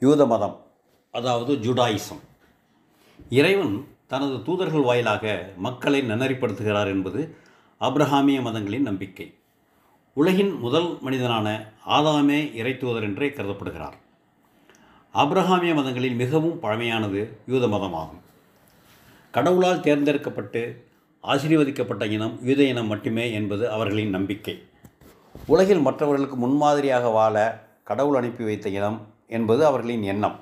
[0.00, 0.56] யூத மதம்
[1.10, 2.22] அதாவது ஜுடாயிசம்.
[3.28, 7.36] இறைவன் தனது தூதர்கள் வாயிலாக மக்களை நன்னறிப்படுத்துகிறார் என்பது
[7.80, 9.34] அப்ரஹாமிய மதங்களின் நம்பிக்கை.
[10.14, 11.46] உலகின் முதல் மனிதனான
[11.86, 13.96] ஆதாமே இறை தூதர் என்றே கருதப்படுகிறார்.
[15.14, 18.22] அப்ரஹாமிய மதங்களில் மிகவும் பழமையானது யூத மதமாகும்.
[19.30, 20.86] கடவுளால் தேர்ந்தெடுக்கப்பட்டு
[21.24, 24.56] ஆசீர்வதிக்கப்பட்ட இனம் யூத இனம் மட்டுமே என்பது அவர்களின் நம்பிக்கை.
[25.46, 27.36] உலகில் மற்றவர்களுக்கு முன்மாதிரியாக வாழ
[27.84, 30.38] கடவுள் அனுப்பி வைத்த இனம் என்பது அவர்களின் எண்ணம்.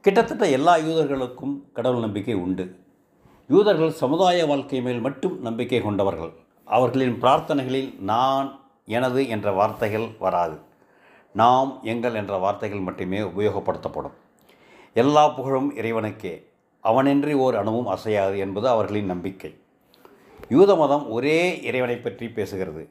[0.00, 2.76] கிட்டத்தட்ட எல்லா யூதர்களுக்கும் கடவுள் நம்பிக்கை உண்டு.
[3.48, 6.32] யூதர்கள் சமுதாய வாழ்க்கை மேல் மட்டும் நம்பிக்கை கொண்டவர்கள்.
[6.64, 10.58] அவர்களின் பிரார்த்தனைகளில் நான் எனது என்ற வார்த்தைகள் வராது.
[11.32, 14.12] நாம் எங்கள் என்ற வார்த்தைகள் மட்டுமே உபயோகப்படுத்தப்படும்.
[14.94, 16.44] எல்லா புகழும் இறைவனுக்கே.
[16.82, 19.58] அவனின்றி ஓர் அணுவும் அசையாது என்பது அவர்களின் நம்பிக்கை.
[20.48, 22.88] யூத மதம் ஒரே இறைவனை பற்றி பேசுகிறது.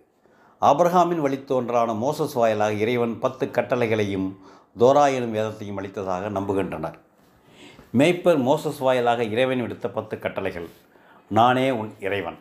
[0.61, 4.37] ஆபிரகாமின் வழித்தோன்றான மோசஸ் வாயிலாக இறைவன் பத்து கட்டளைகளையும்
[4.79, 6.93] தோரா எனும் வேதத்தையும் அளித்ததாக நம்புகின்றனர்.
[7.97, 10.67] மேய்ப்பர் மோசஸ் வாயிலாக இறைவன் விடுத்த பத்து கட்டளைகள்
[11.29, 12.37] நானே உன் இறைவன்.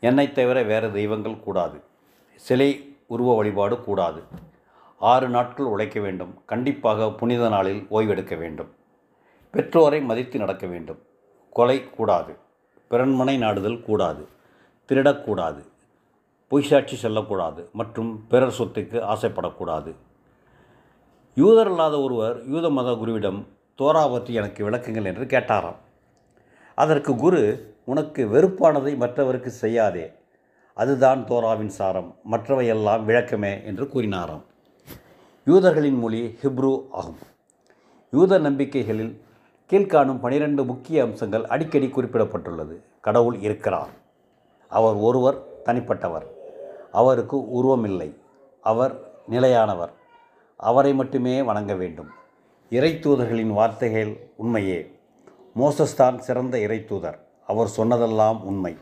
[0.00, 1.80] என்னை தவிர வேறு தெய்வங்கள் கூடாது.
[2.36, 4.22] சிலை உருவ வழிபாடு கூடாது.
[4.98, 6.42] ஆறு நாட்கள் உழைக்க வேண்டும்.
[6.46, 8.74] கண்டிப்பாக புனித நாளில் ஓய்வெடுக்க வேண்டும்.
[9.50, 10.98] பெற்றோரை மதித்து நடக்க வேண்டும்.
[11.50, 12.36] கொலை கூடாது.
[12.90, 14.28] பிறன்மனை நாடுதல் கூடாது.
[14.88, 15.64] திருடக்கூடாது.
[16.50, 17.68] பொய்சாட்சி செல்லக்கூடாது.
[17.72, 19.94] மற்றும் பிறர் சொத்துக்கு ஆசைப்படக்கூடாது.
[21.40, 23.46] யூதர் அல்லாத ஒருவர் யூத மத குருவிடம்
[23.78, 25.76] தோரா பற்றி எனக்கு விளக்குங்கள் என்று கேட்டாராம்.
[26.74, 30.12] அதற்கு குரு உனக்கு வெறுப்பானதை மற்றவருக்கு செய்யாதே.
[30.74, 32.16] அதுதான் தோராவின் சாரம்.
[32.30, 34.42] மற்றவையெல்லாம் விளக்கமே என்று கூறினாராம்.
[35.44, 37.18] யூதர்களின் மொழி ஹிப்ரு ஆகும்.
[38.10, 39.20] யூத நம்பிக்கைகளில்
[39.70, 42.82] கீழ்காணும் பனிரெண்டு முக்கிய அம்சங்கள் அடிக்கடி குறிப்பிடப்பட்டுள்ளது.
[43.00, 43.88] கடவுள் இருக்கிறார்.
[44.68, 46.26] அவர் ஒருவர் தனிப்பட்டவர்.
[46.92, 48.16] அவருக்கு உருவமில்லை.
[48.60, 48.94] அவர்
[49.28, 49.98] நிலையானவர்.
[50.62, 52.10] அவரை மட்டுமே வணங்க வேண்டும்.
[52.70, 54.98] இறைத்தூதர்களின் வார்த்தைகள் உண்மையே.
[55.56, 57.18] மோசஸ்தான் சிறந்த இறைத்தூதர்.
[57.46, 58.76] அவர் சொன்னதெல்லாம் உண்மை.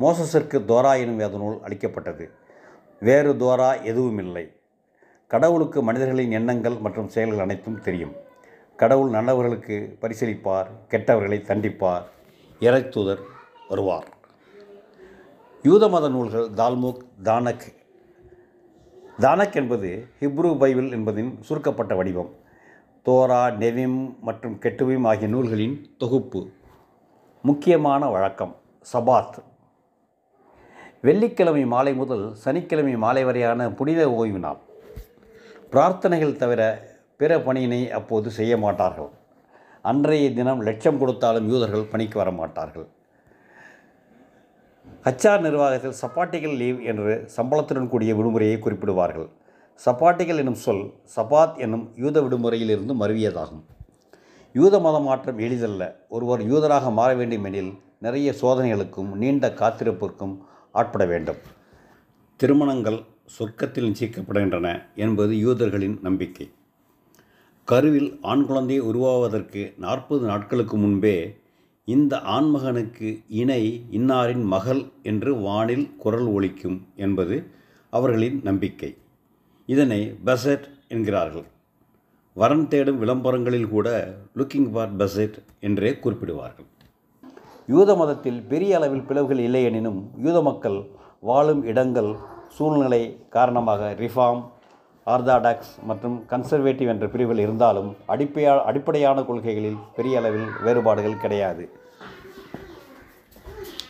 [0.00, 2.30] மோசஸிற்கு தோரா எனும் வேத நூல் அளிக்கப்பட்டது.
[3.00, 4.52] வேறு தோரா எதுவுமில்லை.
[5.26, 8.12] கடவுளுக்கு மனிதர்களின் எண்ணங்கள் மற்றும் செயல்கள் அனைத்தும் தெரியும்.
[8.76, 12.02] கடவுள் நல்லவர்களுக்கு பரிசீலிப்பார் கெட்டவர்களை தண்டிப்பார்
[12.60, 13.20] இறைத்தூதர்
[13.68, 14.06] வருவார்.
[15.62, 17.78] யூத மத நூல்கள் தால்முக் தானக்
[19.20, 19.88] தானக் என்பது
[20.20, 22.30] ஹிப்ரு பைபிள் என்பதின் சுருக்கப்பட்ட வடிவம்.
[23.06, 26.50] தோரா நெவிம் மற்றும் கெட்டுவிம் ஆகிய நூல்களின் தொகுப்பு.
[27.42, 28.56] முக்கியமான வழக்கம்
[28.92, 29.38] சபாத்.
[31.00, 34.58] வெள்ளிக்கிழமை மாலை முதல் சனிக்கிழமை மாலை வரையான புனித ஓய்வு நாள்.
[35.70, 39.10] பிரார்த்தனைகள் தவிர பிற பணியினை அப்போது செய்ய மாட்டார்கள்.
[39.82, 42.88] அன்றைய தினம் லட்சம் கொடுத்தாலும் யூதர்கள் பணிக்கு வர மாட்டார்கள்.
[45.04, 49.28] ஹச்ஆர் நிர்வாகத்தில் சப்பாட்டிகள் லீவ் என்று சம்பளத்துடன் கூடிய விடுமுறையை குறிப்பிடுவார்கள்.
[49.84, 53.62] சப்பாட்டிகள் எனும் சொல் சபாத் என்னும் யூத விடுமுறையிலிருந்து மருவியதாகும்.
[54.52, 55.82] யூத மத மாற்றம் எளிதல்ல.
[56.08, 60.38] ஒருவர் யூதராக மாற வேண்டும் எனில் நிறைய சோதனைகளுக்கும் நீண்ட காத்திருப்பிற்கும்
[60.72, 61.40] ஆட்பட வேண்டும்.
[62.36, 63.00] திருமணங்கள்
[63.38, 66.50] சொர்க்கத்தில் நிச்சயிக்கப்படுகின்றன என்பது யூதர்களின் நம்பிக்கை.
[67.64, 71.16] கருவில் ஆண் குழந்தை உருவாவதற்கு நாற்பது நாட்களுக்கு முன்பே
[71.88, 73.08] இந்த ஆண்மகனுக்கு
[73.42, 77.36] இணை இன்னாரின் மகள் என்று வானில் குரல் ஒலிக்கும் என்பது
[77.92, 78.90] அவர்களின் நம்பிக்கை.
[79.68, 81.46] இதனை பெசட் என்கிறார்கள்.
[82.36, 83.88] வரன் தேடும் விளம்பரங்களில் கூட
[84.36, 86.68] லுக்கிங் ஃபார் பெசட் என்றே குறிப்பிடுவார்கள்.
[87.66, 90.78] யூத மதத்தில் பெரிய அளவில் பிளவுகள் இல்லையெனினும் யூத மக்கள்
[91.20, 92.10] வாழும் இடங்கள்
[92.56, 94.42] சூழ்நிலை காரணமாக ரிஃபார்ம்
[95.06, 101.64] ஆர்தாடாக்ஸ் மற்றும் கன்சர்வேட்டிவ் என்ற பிரிவுகள் இருந்தாலும் அடிப்பையா அடிப்படையான கொள்கைகளில் பெரிய அளவில் வேறுபாடுகள் கிடையாது.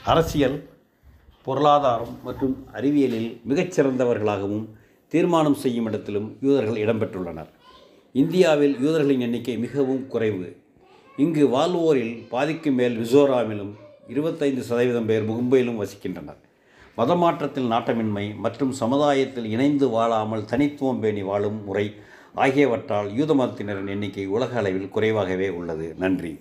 [0.04, 0.68] அரசியல்
[1.44, 4.66] பொருளாதாரம் மற்றும் அறிவியலில் மிகச்சிறந்தவர்களாகவும்
[5.08, 7.50] தீர்மானம் செய்யும் இடத்திலும் யூதர்கள் இடம்பெற்றுள்ளனர்.
[8.12, 10.56] இந்தியாவில் யூதர்களின் எண்ணிக்கை மிகவும் குறைவு.
[11.16, 13.72] இங்கு வாழ்வோரில் பாதிக்கு மேல் மிசோராமிலும்
[14.08, 16.40] இருபத்தைந்து சதவீதம் பேர் மும்பையிலும் வசிக்கின்றனர்.
[17.00, 21.94] மதமாற்றத்தில் நாட்டமின்மை மற்றும் சமுதாயத்தில் இணைந்து வாழாமல் தனித்துவம் பேணி வாழும் முறை
[22.34, 25.94] ஆகியவற்றால் யூத மதத்தினரின் எண்ணிக்கை உலக அளவில் குறைவாகவே உள்ளது.
[25.98, 26.32] நன்றி.